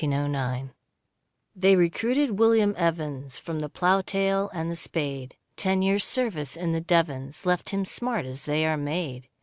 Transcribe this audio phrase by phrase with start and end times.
[0.03, 0.73] 1902
[1.53, 6.71] 1909 They recruited William Evans From the ploughtail and the spade; Ten years' service in
[6.71, 9.27] the Devons Left him smart as they are made.